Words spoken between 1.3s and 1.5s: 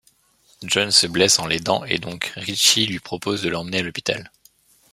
en